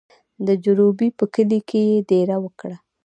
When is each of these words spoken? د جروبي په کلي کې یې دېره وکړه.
د 0.45 0.47
جروبي 0.63 1.09
په 1.17 1.25
کلي 1.33 1.59
کې 1.69 1.79
یې 1.89 1.97
دېره 2.09 2.37
وکړه. 2.43 2.77